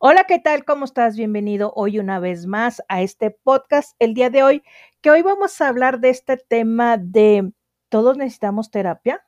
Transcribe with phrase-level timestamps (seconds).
[0.00, 0.64] Hola, ¿qué tal?
[0.64, 1.16] ¿Cómo estás?
[1.16, 4.62] Bienvenido hoy una vez más a este podcast el día de hoy,
[5.00, 7.52] que hoy vamos a hablar de este tema de
[7.90, 9.24] ¿todos necesitamos terapia?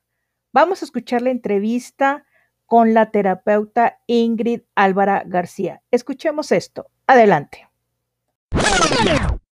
[0.53, 2.27] Vamos a escuchar la entrevista
[2.67, 5.83] con la terapeuta Ingrid Álvara García.
[5.93, 6.91] Escuchemos esto.
[7.07, 7.69] Adelante.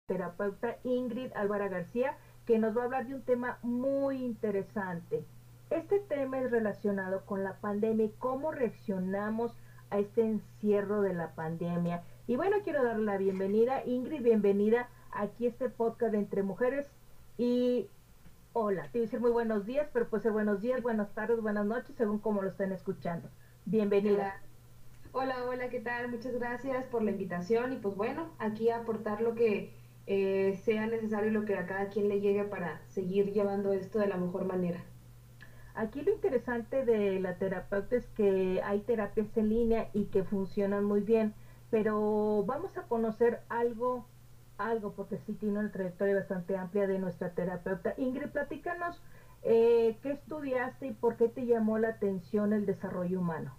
[0.07, 5.25] Terapeuta Ingrid Álvara García, que nos va a hablar de un tema muy interesante.
[5.71, 9.57] Este tema es relacionado con la pandemia y cómo reaccionamos
[9.95, 12.03] a este encierro de la pandemia.
[12.27, 16.91] Y bueno, quiero darle la bienvenida, Ingrid, bienvenida aquí a este podcast de Entre Mujeres.
[17.39, 17.87] Y
[18.55, 21.41] hola, te voy a decir muy buenos días, pero puede ser buenos días, buenas tardes,
[21.41, 23.29] buenas noches, según como lo estén escuchando.
[23.67, 24.41] Bienvenida.
[25.13, 26.11] Hola, hola, ¿qué tal?
[26.11, 29.73] Muchas gracias por la invitación y pues bueno, aquí a aportar lo que
[30.09, 34.01] eh, sea necesario y lo que a cada quien le llegue para seguir llevando esto
[34.01, 34.85] de la mejor manera.
[35.75, 40.85] Aquí lo interesante de la terapeuta es que hay terapias en línea y que funcionan
[40.85, 41.35] muy bien,
[41.71, 44.07] pero vamos a conocer algo,
[44.57, 47.95] algo, porque sí tiene una trayectoria bastante amplia de nuestra terapeuta.
[47.97, 49.03] Ingrid, platícanos
[49.43, 53.53] eh, qué estudiaste y por qué te llamó la atención el desarrollo humano.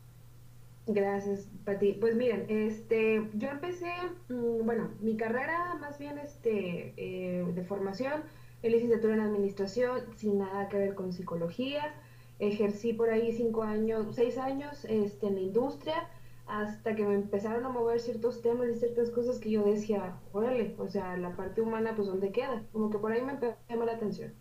[0.88, 1.94] Gracias, Pati.
[1.94, 3.92] Pues miren, este, yo empecé,
[4.30, 8.24] mm, bueno, mi carrera más bien este, eh, de formación,
[8.62, 11.94] en licenciatura en administración, sin nada que ver con psicología
[12.40, 16.10] ejercí por ahí cinco años, seis años este, en la industria,
[16.48, 20.76] hasta que me empezaron a mover ciertos temas y ciertas cosas que yo decía, órale,
[20.78, 22.64] o sea, la parte humana, pues, ¿dónde queda?
[22.72, 24.34] Como que por ahí me empezó a llamar la atención.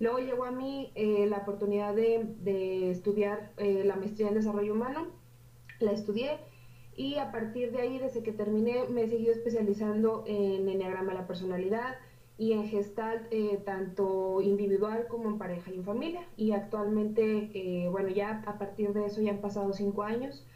[0.00, 4.72] Luego llegó a mí eh, la oportunidad de, de estudiar eh, la maestría en desarrollo
[4.74, 5.06] humano,
[5.78, 6.40] la estudié
[6.96, 11.18] y a partir de ahí, desde que terminé, me he seguido especializando en enneagrama de
[11.18, 11.96] la personalidad,
[12.36, 16.26] y en Gestalt eh, tanto individual como en pareja y en familia.
[16.36, 20.46] Y actualmente, eh, bueno, ya a partir de eso ya han pasado cinco años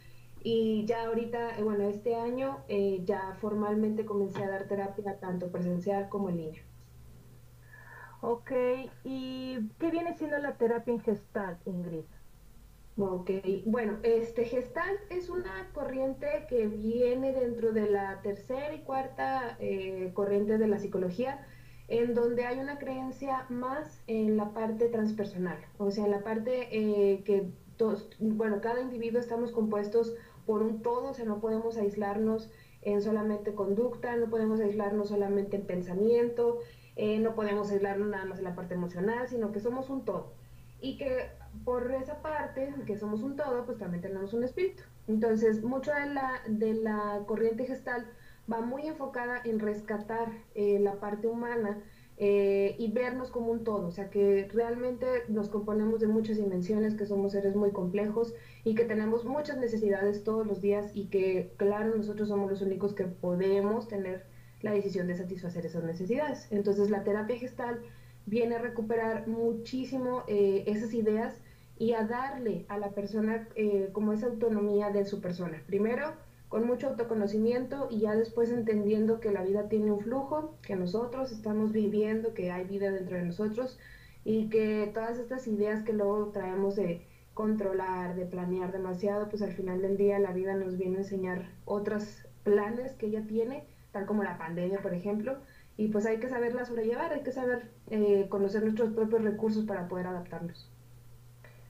[0.42, 2.64] y ya ahorita, eh, bueno, este año
[3.04, 6.62] ya formalmente comencé a dar terapia tanto presencial como en línea.
[8.20, 8.50] Ok,
[9.04, 12.04] ¿y qué viene siendo la terapia en Gestalt, Ingrid?
[12.96, 13.30] Ok,
[13.66, 19.56] bueno, este Gestalt es una corriente que viene dentro de la tercera y cuarta
[20.14, 21.46] corriente de la psicología,
[21.88, 26.68] en donde hay una creencia más en la parte transpersonal, o sea, en la parte
[26.70, 30.14] eh, que todos, bueno, cada individuo estamos compuestos
[30.46, 32.50] por un todo, o sea, no podemos aislarnos
[32.82, 36.58] en solamente conducta, no podemos aislarnos solamente en pensamiento,
[36.96, 40.32] eh, no podemos aislarnos nada más en la parte emocional, sino que somos un todo.
[40.80, 41.30] Y que
[41.64, 44.82] por esa parte, que somos un todo, pues también tenemos un espíritu.
[45.06, 48.06] Entonces, mucho de la, de la corriente gestal
[48.50, 51.82] va muy enfocada en rescatar eh, la parte humana
[52.16, 56.96] eh, y vernos como un todo, o sea que realmente nos componemos de muchas dimensiones,
[56.96, 61.52] que somos seres muy complejos y que tenemos muchas necesidades todos los días y que
[61.56, 64.24] claro, nosotros somos los únicos que podemos tener
[64.62, 66.48] la decisión de satisfacer esas necesidades.
[66.50, 67.80] Entonces la terapia gestal
[68.26, 71.36] viene a recuperar muchísimo eh, esas ideas
[71.78, 73.46] y a darle a la persona
[73.92, 75.62] como esa autonomía de su persona.
[75.68, 76.14] Primero,
[76.48, 81.30] con mucho autoconocimiento y ya después entendiendo que la vida tiene un flujo, que nosotros
[81.30, 83.78] estamos viviendo, que hay vida dentro de nosotros
[84.24, 89.52] y que todas estas ideas que luego traemos de controlar, de planear demasiado, pues al
[89.52, 94.06] final del día la vida nos viene a enseñar otros planes que ella tiene, tal
[94.06, 95.36] como la pandemia, por ejemplo,
[95.76, 99.86] y pues hay que saberla sobrellevar, hay que saber eh, conocer nuestros propios recursos para
[99.86, 100.68] poder adaptarnos.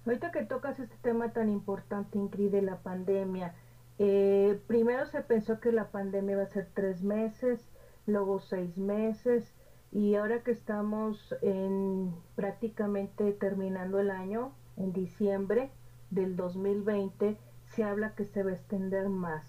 [0.07, 3.55] Ahorita que tocas este tema tan importante, Ingrid, de la pandemia,
[3.99, 7.69] eh, primero se pensó que la pandemia iba a ser tres meses,
[8.07, 9.53] luego seis meses,
[9.91, 15.71] y ahora que estamos en prácticamente terminando el año, en diciembre
[16.11, 17.37] del 2020,
[17.67, 19.43] se habla que se va a extender más.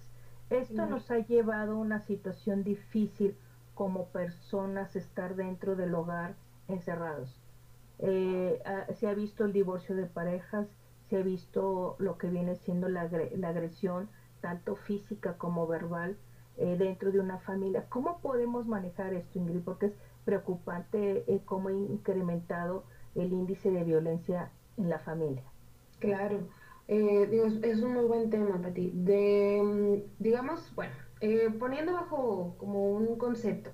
[0.50, 3.38] Esto nos ha llevado a una situación difícil
[3.76, 6.36] como personas estar dentro del hogar
[6.68, 7.40] encerrados.
[8.00, 8.60] Eh,
[8.96, 10.68] se ha visto el divorcio de parejas,
[11.10, 14.10] se ha visto lo que viene siendo la, la agresión
[14.42, 16.18] tanto física como verbal,
[16.62, 17.86] eh, dentro de una familia.
[17.88, 19.62] ¿Cómo podemos manejar esto, Ingrid?
[19.62, 19.94] Porque es
[20.26, 22.84] preocupante eh, cómo ha incrementado
[23.16, 25.44] el índice de violencia en la familia.
[26.00, 26.42] Claro,
[26.90, 28.92] eh, digo, es un muy buen tema, Pati.
[28.94, 30.92] De, mm, digamos, bueno,
[31.60, 33.72] poniendo bajo como un concepto,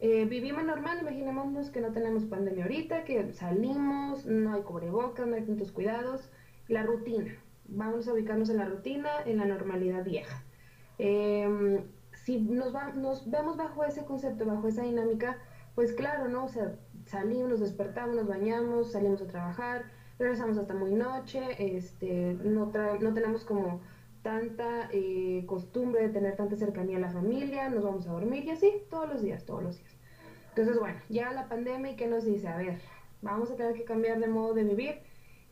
[0.00, 5.42] vivimos normal, imaginémonos que no tenemos pandemia ahorita, que salimos, no hay cubrebocas, no hay
[5.42, 6.30] tantos cuidados,
[6.68, 7.34] la rutina,
[7.74, 10.42] vamos a ubicarnos en la rutina, en la normalidad vieja.
[10.98, 11.82] Em,
[12.24, 15.38] si nos, nos vemos bajo ese concepto, bajo esa dinámica,
[15.74, 16.44] pues claro, ¿no?
[16.44, 16.76] O sea,
[17.06, 19.84] salimos, nos despertamos, nos bañamos, salimos a trabajar,
[20.18, 23.80] regresamos hasta muy noche, este, no, no tenemos como
[24.22, 28.50] tanta eh, costumbre de tener tanta cercanía a la familia, nos vamos a dormir y
[28.50, 29.96] así, todos los días, todos los días.
[30.50, 32.78] Entonces, bueno, ya la pandemia y qué nos dice, a ver,
[33.20, 35.00] vamos a tener que cambiar de modo de vivir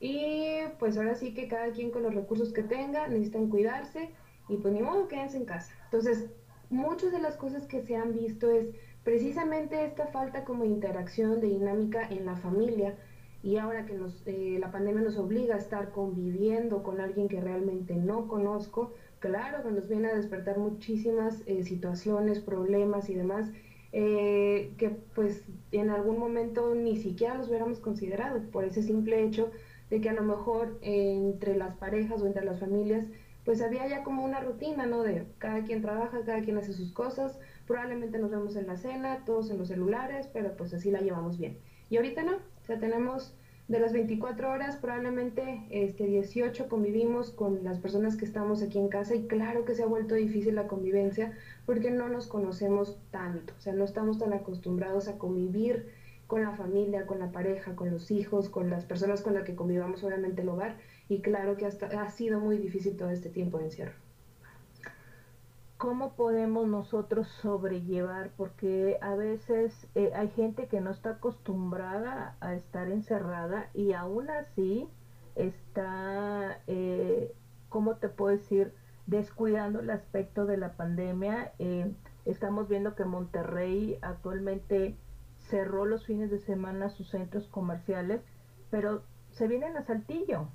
[0.05, 4.11] y pues ahora sí que cada quien con los recursos que tenga necesitan cuidarse
[4.49, 5.73] y pues ni modo, quédense en casa.
[5.85, 6.27] Entonces,
[6.71, 8.67] muchas de las cosas que se han visto es
[9.05, 12.97] precisamente esta falta como de interacción, de dinámica en la familia
[13.45, 17.41] y ahora que nos, eh, la pandemia nos obliga a estar conviviendo con alguien que
[17.41, 23.53] realmente no conozco, claro que nos viene a despertar muchísimas eh, situaciones, problemas y demás,
[23.93, 29.53] eh, que pues en algún momento ni siquiera los hubiéramos considerado por ese simple hecho
[29.93, 33.05] de que a lo mejor entre las parejas o entre las familias
[33.45, 35.03] pues había ya como una rutina, ¿no?
[35.03, 39.23] De cada quien trabaja, cada quien hace sus cosas, probablemente nos vemos en la cena,
[39.27, 41.59] todos en los celulares, pero pues así la llevamos bien.
[41.91, 43.37] Y ahorita no, o sea, tenemos
[43.69, 48.89] de las 24 horas, probablemente este, 18 convivimos con las personas que estamos aquí en
[48.89, 51.37] casa y claro que se ha vuelto difícil la convivencia
[51.67, 55.91] porque no nos conocemos tanto, o sea, no estamos tan acostumbrados a convivir
[56.33, 59.55] con la familia, con la pareja, con los hijos, con las personas con las que
[59.55, 63.59] convivamos obviamente el hogar y claro que hasta, ha sido muy difícil todo este tiempo
[63.59, 63.93] de encierro.
[65.77, 68.31] ¿Cómo podemos nosotros sobrellevar?
[68.39, 74.31] Porque a veces eh, hay gente que no está acostumbrada a estar encerrada y aún
[74.31, 74.89] así
[75.35, 77.35] está, eh,
[77.69, 78.73] ¿cómo te puedo decir?
[79.07, 81.53] Descuidando el aspecto de la pandemia.
[81.59, 81.93] Eh,
[82.25, 84.97] estamos viendo que Monterrey actualmente
[85.53, 88.21] cerró los fines de semana sus centros comerciales,
[88.71, 90.49] pero se vienen a Saltillo.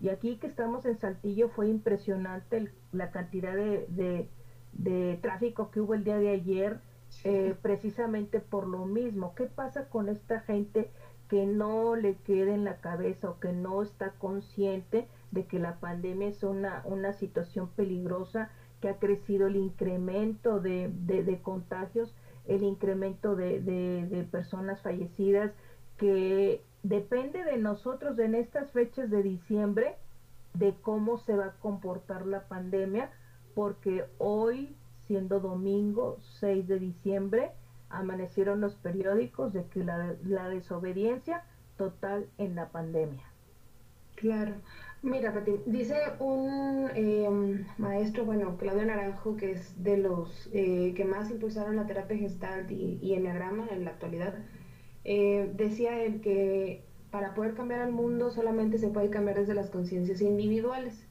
[0.00, 4.28] Y aquí que estamos en Saltillo fue impresionante la cantidad de
[4.72, 6.80] de tráfico que hubo el día de ayer,
[7.24, 9.34] eh, precisamente por lo mismo.
[9.34, 10.90] ¿Qué pasa con esta gente
[11.28, 15.78] que no le quede en la cabeza o que no está consciente de que la
[15.78, 18.50] pandemia es una, una situación peligrosa,
[18.80, 22.14] que ha crecido el incremento de, de, contagios,
[22.46, 25.52] el incremento de, de personas fallecidas,
[25.96, 29.96] que depende de nosotros en estas fechas de diciembre
[30.54, 33.10] de cómo se va a comportar la pandemia
[33.54, 34.74] porque hoy,
[35.06, 37.52] siendo domingo 6 de diciembre,
[37.90, 41.44] amanecieron los periódicos de que la, desobediencia
[41.76, 43.22] total en la pandemia.
[44.16, 44.54] Claro.
[45.02, 51.04] Mira, Pati, dice un em, maestro, bueno, Claudio Naranjo, que es de los eh, que
[51.04, 54.44] más impulsaron la terapia gestalt y, y enneagrama en la actualidad,
[55.04, 59.70] eh, decía él que para poder cambiar al mundo solamente se puede cambiar desde las
[59.70, 61.08] conciencias individuales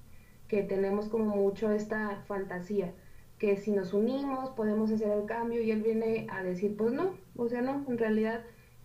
[0.48, 2.94] que tenemos como mucho esta fantasía,
[3.38, 7.18] que si nos unimos podemos hacer el cambio y él viene a decir, pues no,
[7.36, 8.42] o sea, no, en realidad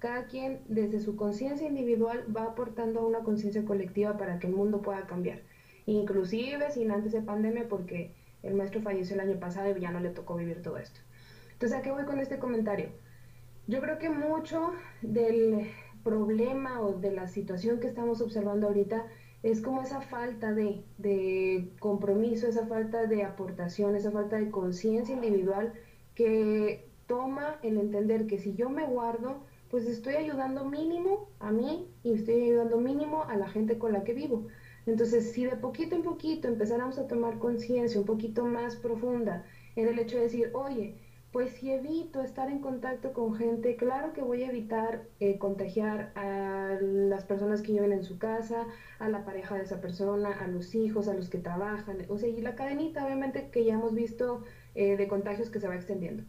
[0.06, 4.52] cada quien desde su conciencia individual va aportando a una conciencia colectiva para que el
[4.52, 5.40] mundo pueda cambiar,
[5.84, 8.14] inclusive sin antes de pandemia porque
[8.44, 11.00] el maestro falleció el año pasado y ya no le tocó vivir todo esto.
[11.54, 12.90] Entonces, ¿a qué voy con este comentario?
[13.66, 15.72] Yo creo que mucho del
[16.04, 19.06] problema o de la situación que estamos observando ahorita
[19.42, 25.72] es como esa falta de, compromiso, esa falta de aportación, esa falta de conciencia individual
[26.14, 31.88] que toma el entender que si yo me guardo, pues estoy ayudando mínimo a mí
[32.02, 34.46] y estoy ayudando mínimo a la gente con la que vivo.
[34.86, 39.88] Entonces, si de poquito en poquito empezáramos a tomar conciencia un poquito más profunda en
[39.88, 40.96] el hecho de decir, oye,
[41.32, 46.12] pues si evito estar en contacto con gente, claro que voy a evitar eh, contagiar
[46.14, 48.66] a las personas que viven en su casa,
[48.98, 52.28] a la pareja de esa persona, a los hijos, a los que trabajan, o sea,
[52.28, 54.44] y la cadenita obviamente que ya hemos visto
[54.74, 56.22] eh, de contagios que se va extendiendo.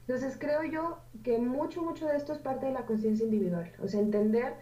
[0.00, 3.86] Entonces creo yo que mucho, mucho de esto es parte de la conciencia individual, o
[3.86, 4.54] sea, entender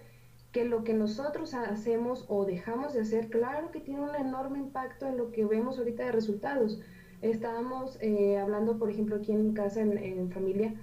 [0.53, 5.07] que lo que nosotros hacemos o dejamos de hacer, claro que tiene un enorme impacto
[5.07, 6.81] en lo que vemos ahorita de resultados
[7.23, 10.75] Estábamos eh, hablando, por ejemplo, aquí en casa, en, familia,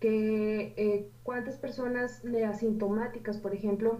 [0.00, 3.98] que eh, cuántas personas asintomáticas, por ejemplo,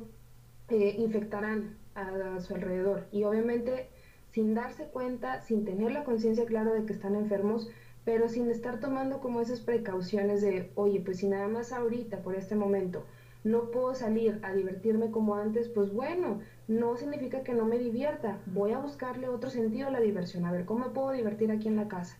[0.68, 3.06] eh, infectarán a, su alrededor.
[3.12, 3.88] Y obviamente
[4.30, 7.68] sin darse cuenta, sin tener la conciencia clara de que están enfermos,
[8.04, 12.34] pero sin estar tomando como esas precauciones de, oye, pues si nada más ahorita, por
[12.34, 13.04] este momento,
[13.44, 18.38] no puedo salir a divertirme como antes, pues bueno, no significa que no me divierta.
[18.46, 20.46] Voy a buscarle otro sentido a la diversión.
[20.46, 22.16] A ver, ¿cómo me puedo divertir aquí en la casa?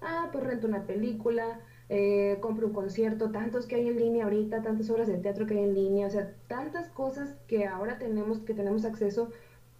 [0.00, 4.62] Ah, pues rento una película, eh, compro un concierto, tantos que hay en línea ahorita,
[4.62, 8.38] tantas obras de teatro que hay en línea, o sea, tantas cosas que ahora tenemos,
[8.40, 9.30] que tenemos acceso,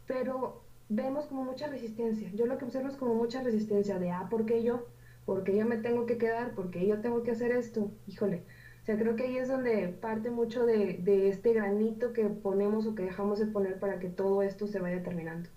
[0.06, 2.30] pero vemos como mucha resistencia.
[2.34, 4.86] Yo lo que observo es como mucha resistencia de, ah, ¿por qué yo?
[5.28, 6.54] ¿Por qué yo me tengo que quedar?
[6.54, 7.90] ¿Por qué yo tengo que hacer esto?
[8.06, 8.44] Híjole,
[8.88, 13.02] sea, creo que ahí es donde parte mucho de, este granito que ponemos o que
[13.02, 15.50] dejamos de poner para que todo esto se vaya terminando.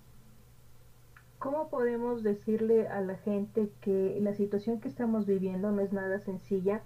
[1.39, 6.19] ¿Cómo podemos decirle a la gente que la situación que estamos viviendo no es nada
[6.19, 6.81] sencilla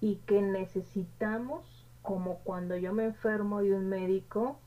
[0.00, 4.58] y que necesitamos, como cuando yo me enfermo de un médico,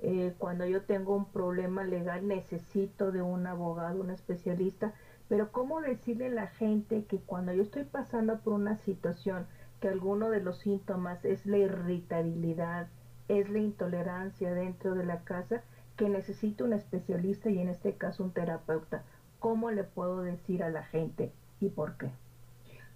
[0.00, 4.92] eh, cuando yo tengo un problema legal, necesito de un abogado, un especialista,
[5.30, 9.46] pero ¿cómo decirle a la gente que cuando yo estoy pasando por una situación,
[9.80, 12.88] que alguno de los síntomas es la irritabilidad,
[13.28, 15.62] es la intolerancia dentro de la casa,
[15.96, 19.04] que necesito un especialista y en este caso un terapeuta.
[19.38, 22.10] ¿Cómo le puedo decir a la gente y por qué?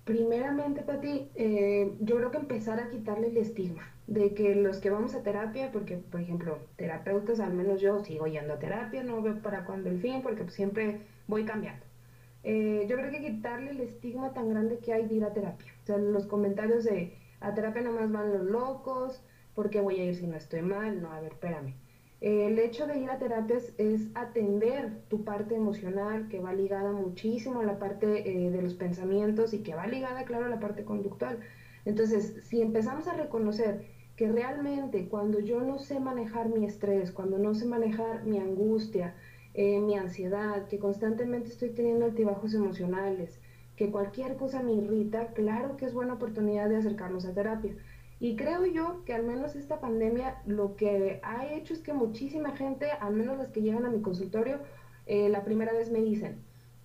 [0.05, 4.91] Primeramente, Pati, eh, yo creo que empezar a quitarle el estigma de que los que
[4.91, 9.23] vamos a terapia, porque por ejemplo, terapeutas, al menos yo sigo yendo a terapia, no
[9.23, 11.84] veo para cuándo el fin, porque siempre voy cambiando.
[12.45, 15.73] Eh, yo creo que quitarle el estigma tan grande que hay de ir a terapia.
[15.83, 19.23] O sea, los comentarios de a terapia nomás van los locos,
[19.55, 21.01] ¿por qué voy a ir si no estoy mal?
[21.03, 21.75] No, a ver, espérame.
[22.21, 26.93] Eh, el hecho de ir a terapia es, atender tu parte emocional, que va ligada
[26.93, 30.61] muchísimo a la parte eh, de los pensamientos y que va ligada, claro, a la
[30.61, 31.41] parte conductual.
[31.85, 33.85] Entonces, si empezamos a reconocer
[34.17, 39.15] que realmente cuando yo no sé manejar mi estrés, cuando no sé manejar mi angustia,
[39.55, 43.41] eh, mi ansiedad, que constantemente estoy teniendo altibajos emocionales,
[43.77, 47.75] que cualquier cosa me irrita, claro que es buena oportunidad de acercarnos a terapia.
[48.21, 52.57] Y creo yo que al menos esta pandemia lo que ha hecho es que muchísima
[52.57, 54.59] gente, al menos las que llegan a mi consultorio,
[55.07, 56.39] eh, la primera vez me dicen,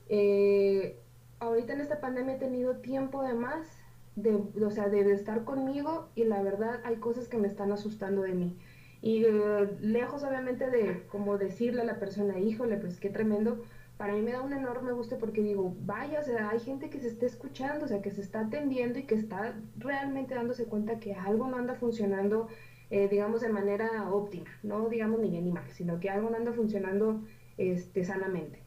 [0.09, 0.99] eh,
[1.39, 3.67] ahorita en esta pandemia he tenido tiempo de más,
[4.15, 8.23] de, o sea, de estar conmigo y la verdad hay cosas que me están asustando
[8.23, 8.57] de mí.
[9.01, 13.63] Y eh, lejos obviamente de como decirle a la persona, híjole, pues qué tremendo,
[13.97, 16.99] para mí me da un enorme gusto porque digo, vaya, o sea, hay gente que
[16.99, 20.99] se está escuchando, o sea, que se está atendiendo y que está realmente dándose cuenta
[20.99, 22.47] que algo no anda funcionando,
[22.91, 26.37] eh, digamos, de manera óptima, no digamos ni bien ni mal, sino que algo no
[26.37, 27.21] anda funcionando
[27.57, 28.63] este, sanamente.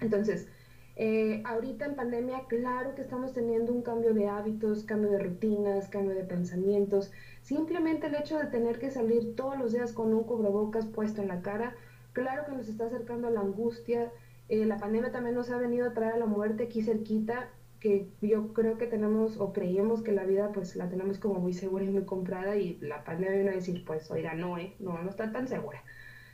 [0.00, 0.48] Entonces,
[0.94, 5.88] eh, ahorita en pandemia, claro que estamos teniendo un cambio de hábitos, cambio de rutinas,
[5.88, 7.12] cambio de pensamientos.
[7.42, 11.28] Simplemente el hecho de tener que salir todos los días con un cubrebocas puesto en
[11.28, 11.74] la cara,
[12.12, 14.12] claro que nos está acercando a la angustia.
[14.48, 17.48] Eh, la pandemia también nos ha venido a traer a la muerte aquí cerquita,
[17.80, 21.52] que yo creo que tenemos o creíamos que la vida pues la tenemos como muy
[21.52, 25.02] segura y muy comprada y la pandemia vino a decir pues oiga no, eh, no,
[25.02, 25.82] no está tan segura.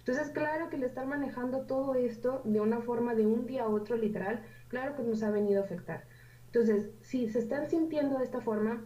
[0.08, 3.68] Entonces, claro que el estar manejando todo esto de una forma de un día a
[3.68, 6.04] otro literal, claro que nos ha venido a afectar.
[6.46, 8.82] Entonces, si se están sintiendo de esta forma,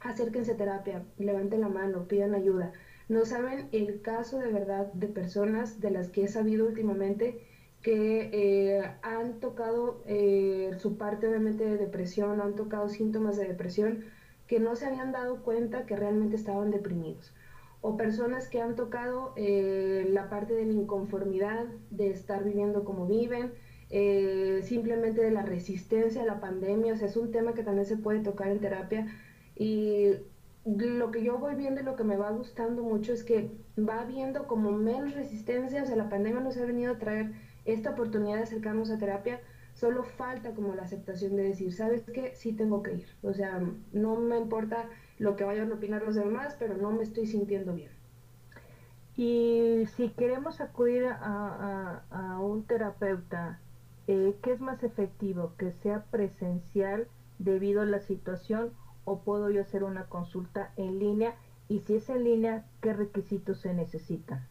[0.00, 2.72] acérquense a terapia, levanten la mano, pidan ayuda.
[3.10, 7.46] No saben el caso de verdad de personas de las que he sabido últimamente
[7.82, 14.06] que eh, han tocado eh, su parte obviamente de depresión, han tocado síntomas de depresión
[14.46, 17.34] que no se habían dado cuenta que realmente estaban deprimidos
[17.80, 23.06] o personas que han tocado eh, la parte de la inconformidad, de estar viviendo como
[23.06, 23.52] viven,
[23.90, 27.86] eh, simplemente de la resistencia a la pandemia, o sea, es un tema que también
[27.86, 29.06] se puede tocar en terapia
[29.56, 30.10] y
[30.64, 34.04] lo que yo voy viendo y lo que me va gustando mucho es que va
[34.04, 37.32] viendo como menos resistencia, o sea, la pandemia nos ha venido a traer
[37.64, 39.40] esta oportunidad de acercarnos a terapia,
[39.74, 42.34] solo falta como la aceptación de decir, ¿sabes qué?
[42.34, 46.14] Sí tengo que ir, o sea, no me importa lo que vayan a opinar los
[46.14, 47.90] demás, pero no me estoy sintiendo bien.
[49.16, 53.58] Y si queremos acudir a, un terapeuta,
[54.06, 55.54] eh, ¿qué es más efectivo?
[55.58, 57.08] ¿Que sea presencial
[57.40, 58.70] debido a la situación
[59.04, 61.34] o puedo yo hacer una consulta en línea?
[61.68, 64.46] Y si es en línea, ¿qué requisitos se necesitan?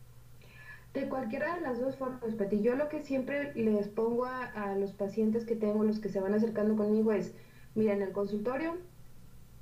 [0.93, 2.61] De cualquiera de las dos formas, Pati.
[2.61, 6.19] Yo lo que siempre les pongo a, a los pacientes que tengo, los que se
[6.19, 7.33] van acercando conmigo, es,
[7.73, 8.75] mira, en el consultorio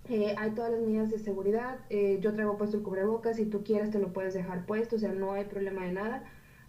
[0.09, 1.79] eh, hay todas las medidas de seguridad.
[1.89, 3.37] Eh, yo traigo puesto el cubrebocas.
[3.37, 4.97] Si tú quieres, te lo puedes dejar puesto.
[4.97, 6.23] O sea, no hay problema de nada.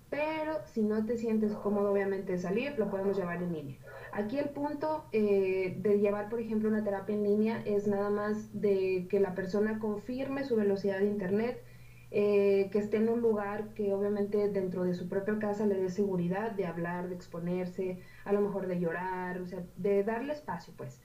[0.08, 3.76] Pero si no te sientes cómodo, obviamente, de salir, lo podemos llevar en línea.
[4.12, 8.58] Aquí el punto eh, de llevar, por ejemplo, una terapia en línea es nada más
[8.60, 11.62] de que la persona confirme su velocidad de internet,
[12.08, 16.52] que esté en un lugar que obviamente dentro de su propia casa le dé seguridad
[16.52, 21.00] de hablar, de exponerse, a lo mejor de llorar, o sea, de darle espacio, pues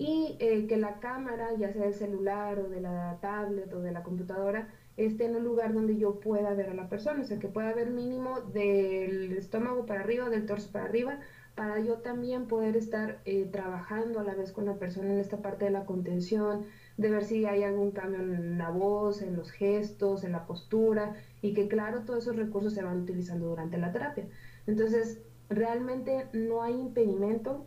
[0.00, 3.92] y eh, que la cámara, ya sea del celular o de la tablet o de
[3.92, 7.38] la computadora, esté en un lugar donde yo pueda ver a la persona, o sea,
[7.38, 11.20] que pueda ver mínimo del estómago para arriba, del torso para arriba,
[11.54, 15.42] para yo también poder estar eh, trabajando a la vez con la persona en esta
[15.42, 16.64] parte de la contención,
[16.96, 21.16] de ver si hay algún cambio en la voz, en los gestos, en la postura,
[21.42, 24.26] y que claro, todos esos recursos se van utilizando durante la terapia.
[24.66, 27.66] Entonces, realmente no hay impedimento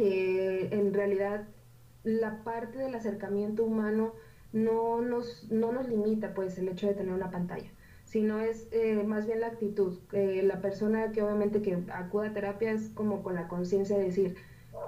[0.00, 1.46] en realidad
[2.04, 4.12] la parte del acercamiento humano
[4.52, 7.70] no nos, no nos limita pues el hecho de tener una pantalla.
[8.04, 9.98] sino es eh, más bien la actitud.
[10.12, 14.36] la persona que obviamente que acuda a terapia es como con la conciencia de decir,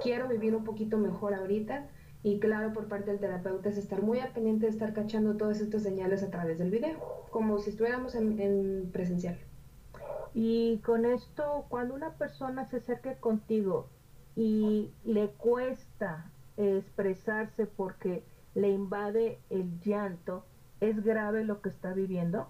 [0.02, 1.86] quiero vivir un poquito mejor ahorita.
[2.24, 5.82] Y claro, por parte del terapeuta es estar muy pendiente de estar cachando todas estas
[5.82, 6.96] señales a través del video,
[7.30, 9.36] como si estuviéramos en, en presencial.
[10.32, 13.88] Y con esto, cuando una persona se acerca contigo
[14.36, 18.22] y le cuesta expresarse porque
[18.54, 20.44] le invade el llanto,
[20.80, 22.48] ¿es grave lo que está viviendo?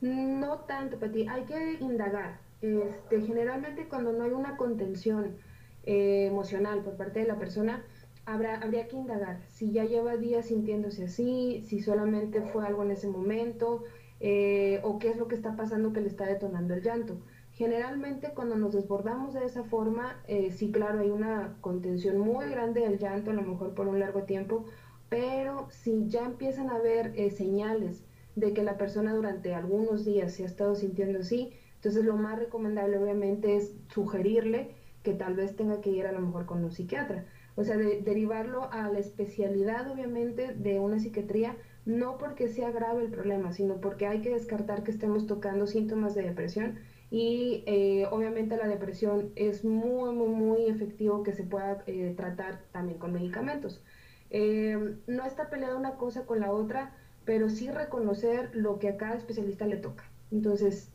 [0.00, 1.28] No tanto, Pati.
[1.28, 2.40] Hay que indagar.
[2.60, 5.36] Este, generalmente cuando no hay una contención
[5.84, 7.84] eh, emocional por parte de la persona,
[8.24, 12.92] habrá, habría que indagar si ya lleva días sintiéndose así, si solamente fue algo en
[12.92, 13.84] ese momento,
[14.20, 17.18] eh, o qué es lo que está pasando que le está detonando el llanto.
[17.54, 22.80] Generalmente cuando nos desbordamos de esa forma, eh, sí, claro, hay una contención muy grande
[22.80, 24.64] del llanto, a lo mejor por un largo tiempo,
[25.10, 28.04] pero si ya empiezan a haber eh, señales
[28.36, 32.38] de que la persona durante algunos días se ha estado sintiendo así, entonces lo más
[32.38, 36.70] recomendable obviamente es sugerirle que tal vez tenga que ir a lo mejor con un
[36.72, 37.26] psiquiatra.
[37.54, 43.10] O sea, derivarlo a la especialidad obviamente de una psiquiatría no porque sea grave el
[43.10, 46.78] problema, sino porque hay que descartar que estemos tocando síntomas de depresión
[47.12, 52.62] y eh, obviamente la depresión es muy, muy, muy efectivo que se pueda eh, tratar
[52.72, 53.82] también con medicamentos.
[54.30, 58.96] Eh, no está peleada una cosa con la otra, pero sí reconocer lo que a
[58.96, 60.04] cada especialista le toca.
[60.30, 60.88] Entonces,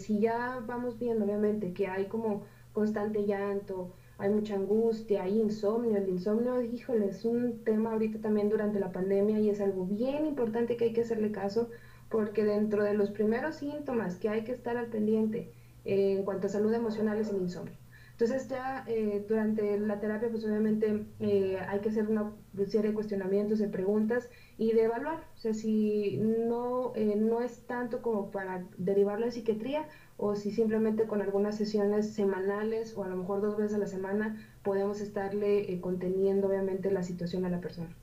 [0.00, 5.98] si ya vamos viendo, obviamente, que hay como constante llanto, hay mucha angustia, hay insomnio.
[5.98, 10.26] El insomnio, híjole, es un tema ahorita también durante la pandemia y es algo bien
[10.26, 11.70] importante que hay que hacerle caso
[12.08, 15.52] porque dentro de los primeros síntomas que hay que estar al pendiente
[15.84, 17.76] eh, en cuanto a salud emocional es el insomnio.
[18.20, 22.34] Entonces ya eh, durante la terapia pues obviamente eh, hay que hacer una
[22.66, 25.26] serie de cuestionamientos, de preguntas y de evaluar.
[25.36, 31.06] O sea, si no, no es tanto como para derivarlo a psiquiatría o si simplemente
[31.06, 35.72] con algunas sesiones semanales o a lo mejor dos veces a la semana podemos estarle
[35.72, 37.96] eh, conteniendo obviamente la situación a la persona.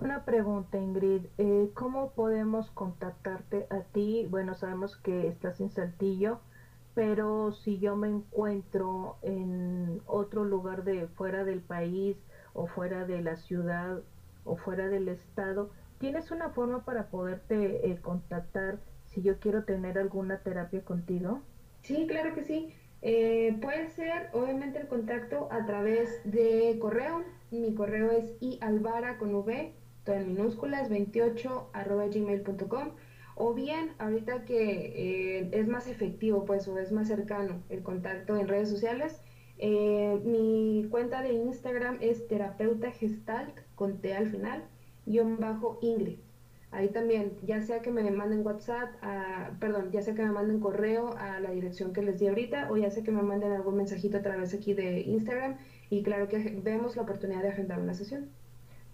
[0.00, 1.26] Una pregunta, Ingrid.
[1.38, 4.26] Eh, ¿Cómo podemos contactarte a ti?
[4.30, 6.40] Bueno, sabemos que estás en Saltillo,
[6.94, 12.16] pero si yo me encuentro en otro lugar de fuera del país
[12.52, 14.04] o fuera de la ciudad
[14.44, 15.68] o fuera del estado,
[15.98, 21.42] ¿tienes una forma para poderte eh, contactar si yo quiero tener alguna terapia contigo?
[21.82, 22.74] Sí, claro que sí.
[23.00, 27.24] Eh, puede ser, obviamente, el contacto a través de correo.
[27.50, 29.78] Mi correo es ialvara con v,
[30.12, 32.90] en minúsculas, 28 arroba gmail.com.
[33.36, 38.36] O bien, ahorita que eh, es más efectivo, pues, o es más cercano el contacto
[38.36, 39.20] en redes sociales,
[39.58, 44.64] eh, mi cuenta de Instagram es terapeuta gestalt con T al final,
[45.06, 46.18] guion bajo Ingrid.
[46.70, 48.90] Ahí también, ya sea que me manden WhatsApp,
[49.58, 52.76] perdón, ya sea que me manden correo a la dirección que les di ahorita o
[52.76, 55.56] ya sea que me manden algún mensajito a través aquí de Instagram
[55.88, 58.28] y claro que vemos la oportunidad de agendar una sesión.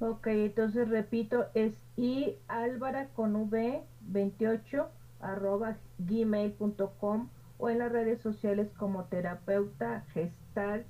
[0.01, 7.29] Ok, entonces repito, es i álvara con v 28 arroba gmail.com
[7.59, 10.87] o en las redes sociales como terapeuta gestalt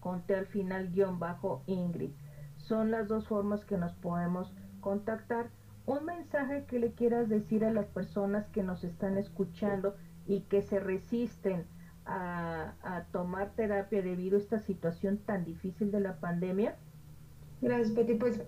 [0.00, 2.12] con al final guion bajo Ingrid.
[2.58, 5.50] Son las dos formas que nos podemos contactar
[5.84, 10.62] un mensaje que le quieras decir a las personas que nos están escuchando y que
[10.62, 11.66] se resisten
[12.04, 16.76] a, tomar terapia debido a esta situación tan difícil de la pandemia?
[17.60, 18.14] Gracias, Peti.
[18.14, 18.42] Pues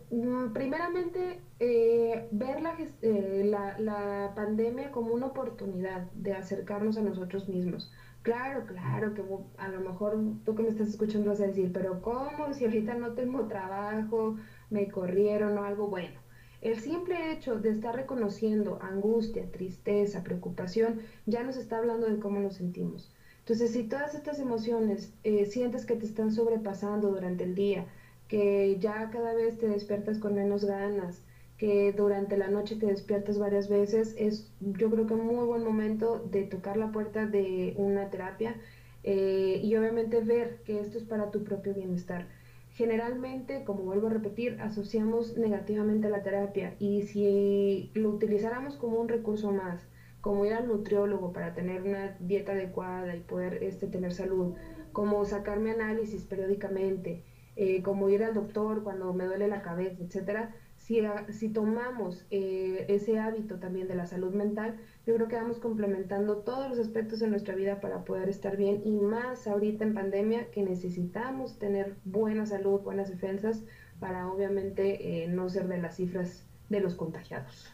[0.52, 2.58] primeramente, eh, ver
[3.02, 7.90] eh, la, la, pandemia como una oportunidad de acercarnos a nosotros mismos.
[8.22, 9.22] Claro, claro, que
[9.56, 12.52] a lo mejor tú que me estás escuchando vas a decir, pero ¿cómo?
[12.52, 14.36] Si ahorita no tengo trabajo,
[14.70, 16.20] me corrieron o algo bueno
[16.60, 22.40] el simple hecho de estar reconociendo angustia, tristeza, preocupación, ya nos está hablando de cómo
[22.40, 23.12] nos sentimos.
[23.40, 27.86] Entonces, si todas estas emociones eh, sientes que te están sobrepasando durante el día,
[28.28, 31.22] que ya cada vez te despiertas con menos ganas,
[31.56, 36.20] que durante la noche te despiertas varias veces, es yo creo que muy buen momento
[36.30, 38.56] de tocar la puerta de una terapia
[39.02, 42.28] eh, y obviamente ver que esto es para tu propio bienestar.
[42.70, 49.08] Generalmente, como vuelvo a repetir, asociamos negativamente la terapia y si lo utilizáramos como un
[49.08, 49.88] recurso más,
[50.20, 54.54] como ir al nutriólogo para tener una dieta adecuada y poder este, tener salud,
[54.92, 57.24] como sacarme análisis periódicamente,
[57.60, 63.18] eh, como ir al doctor cuando me duele la cabeza, etcétera, si, tomamos eh, ese
[63.18, 67.26] hábito también de la salud mental, yo creo que vamos complementando todos los aspectos de
[67.26, 72.46] nuestra vida para poder estar bien y más ahorita en pandemia que necesitamos tener buena
[72.46, 73.64] salud, buenas defensas
[73.98, 77.72] para obviamente eh, no ser de las cifras de los contagiados.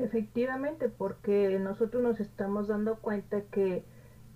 [0.00, 3.84] Efectivamente, porque nosotros nos estamos dando cuenta que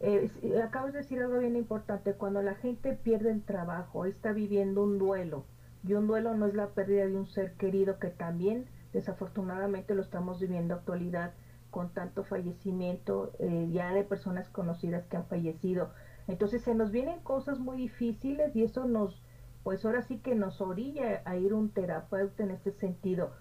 [0.02, 4.82] eh, acabas de decir algo bien importante, cuando la gente pierde el trabajo, está viviendo
[4.82, 5.44] un duelo,
[5.86, 10.02] y un duelo no es la pérdida de un ser querido que también desafortunadamente lo
[10.02, 11.32] estamos viviendo actualidad
[11.70, 15.90] con tanto fallecimiento eh, ya de personas conocidas que han fallecido.
[16.28, 19.22] Entonces se nos vienen cosas muy difíciles y eso nos,
[19.64, 23.32] pues ahora sí que nos orilla a ir un terapeuta en este sentido.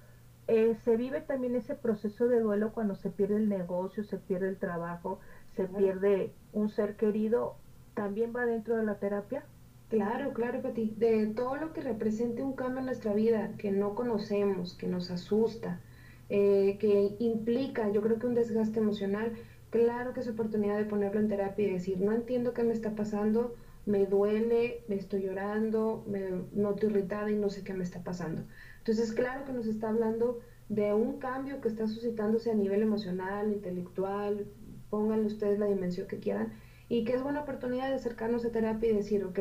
[0.48, 4.50] Eh, se vive también ese proceso de duelo cuando se pierde el negocio, se pierde
[4.50, 5.20] el trabajo,
[5.56, 7.56] se pierde un ser querido,
[7.94, 9.44] ¿también va dentro de la terapia?
[9.90, 10.94] Claro, claro, Pati.
[10.98, 15.12] De todo lo que represente un cambio en nuestra vida que no conocemos, que nos
[15.12, 15.82] asusta,
[16.30, 19.34] eh, que implica, yo creo que un desgaste emocional,
[19.70, 22.96] claro que es oportunidad de ponerlo en terapia y decir, no entiendo qué me está
[22.96, 23.54] pasando,
[23.86, 28.44] me duele, me estoy llorando, me noto irritada y no sé qué me está pasando.
[28.78, 33.52] Entonces, claro que nos está hablando de un cambio que está suscitándose a nivel emocional,
[33.52, 34.46] intelectual,
[34.92, 36.54] pónganle ustedes la dimensión que quieran,
[36.88, 39.40] y que es buena oportunidad de acercarnos a terapia y decir, ok,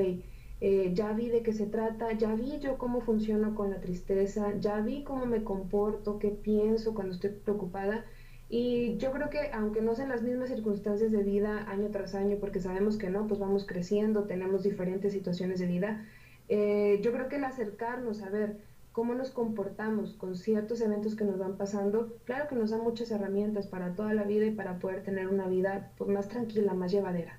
[0.63, 4.55] eh, ya vi de qué se trata, ya vi yo cómo funciono con la tristeza,
[4.61, 8.05] ya vi cómo me comporto, qué pienso cuando estoy preocupada.
[8.49, 12.37] Y yo creo que aunque no sean las mismas circunstancias de vida año tras año,
[12.41, 16.07] porque sabemos que no, pues vamos creciendo, tenemos diferentes situaciones de vida,
[16.49, 18.59] eh, yo creo que el acercarnos a ver
[18.93, 23.11] cómo nos comportamos con ciertos eventos que nos van pasando, claro que nos da muchas
[23.11, 26.91] herramientas para toda la vida y para poder tener una vida pues, más tranquila, más
[26.91, 27.39] llevadera.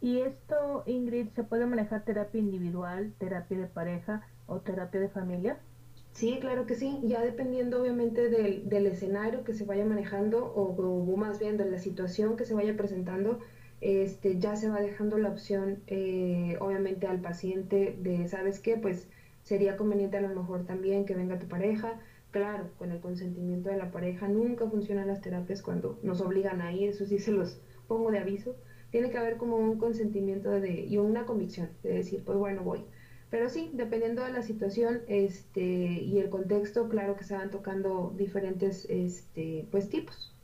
[0.00, 5.58] ¿Y esto, Ingrid, se puede manejar terapia individual, terapia de pareja o terapia de familia?
[6.12, 11.16] Sí, claro que sí, ya dependiendo obviamente del, del escenario que se vaya manejando o,
[11.16, 13.40] más bien de la situación que se vaya presentando,
[13.80, 18.76] este, ya se va dejando la opción eh, obviamente al paciente de, ¿sabes qué?
[18.76, 19.08] Pues
[19.44, 22.00] sería conveniente a lo mejor también que venga tu pareja.
[22.32, 26.72] Claro, con el consentimiento de la pareja nunca funcionan las terapias cuando nos obligan a
[26.72, 28.56] ir, eso sí se los pongo de aviso.
[28.90, 32.84] Tiene que haber como un consentimiento de, y una convicción de decir, pues bueno, voy.
[33.30, 38.12] Pero sí, dependiendo de la situación este, y el contexto, claro que se van tocando
[38.16, 40.34] diferentes este, pues, tipos.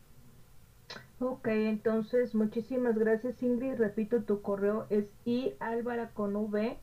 [1.20, 3.74] Ok, entonces muchísimas gracias Ingrid.
[3.74, 6.78] Repito, tu correo es ialvara con v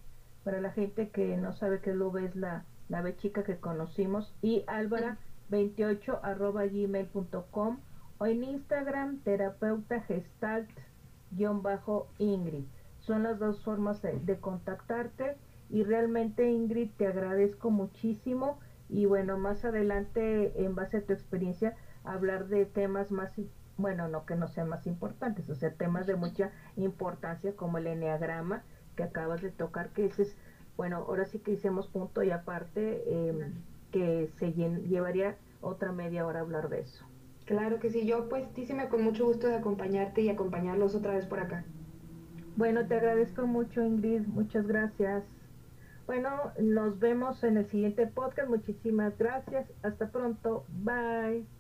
[0.48, 4.34] para la gente que no sabe que V es la, la B chica que conocimos,
[4.42, 7.80] y álvara28 arroba gmail.com
[8.18, 10.70] o en Instagram terapeuta gestalt
[11.32, 12.64] guion bajo Ingrid.
[13.00, 15.36] Son las dos formas de, contactarte
[15.70, 18.58] y realmente Ingrid te agradezco muchísimo
[18.88, 23.34] y bueno, más adelante en base a tu experiencia hablar de temas más
[23.76, 27.88] bueno, no que no sean más importantes, o sea, temas de mucha importancia como el
[27.88, 28.64] enneagrama,
[28.98, 30.36] que acabas de tocar, que ese es,
[30.76, 33.54] bueno, ahora sí que hicimos punto y aparte, em,
[33.92, 37.06] que se llevaría otra media hora hablar de eso.
[37.46, 41.26] Claro que sí, yo pues me con mucho gusto de acompañarte y acompañarlos otra vez
[41.26, 41.64] por acá.
[42.58, 45.24] Bueno, te agradezco mucho Ingrid, muchas gracias.
[46.08, 51.57] Bueno, nos vemos en el siguiente podcast, muchísimas gracias, hasta pronto, bye.